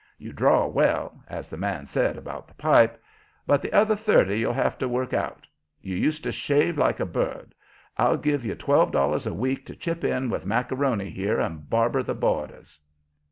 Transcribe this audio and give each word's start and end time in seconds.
You 0.17 0.33
draw 0.33 0.65
well, 0.65 1.23
as 1.29 1.47
the 1.47 1.57
man 1.57 1.85
said 1.85 2.17
about 2.17 2.47
the 2.47 2.55
pipe. 2.55 2.99
But 3.45 3.61
the 3.61 3.71
other 3.71 3.95
thirty 3.95 4.39
you'll 4.39 4.51
have 4.55 4.75
to 4.79 4.89
work 4.89 5.13
out. 5.13 5.45
You 5.79 5.95
used 5.95 6.23
to 6.23 6.31
shave 6.31 6.75
like 6.75 6.99
a 6.99 7.05
bird. 7.05 7.53
I'll 7.99 8.17
give 8.17 8.43
you 8.43 8.55
twelve 8.55 8.91
dollars 8.91 9.27
a 9.27 9.33
week 9.35 9.63
to 9.67 9.75
chip 9.75 10.03
in 10.03 10.31
with 10.31 10.43
Macaroni 10.43 11.11
here 11.11 11.39
and 11.39 11.69
barber 11.69 12.01
the 12.01 12.15
boarders." 12.15 12.79